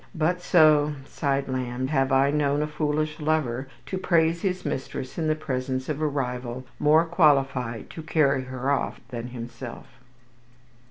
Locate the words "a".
2.63-2.67, 6.01-6.07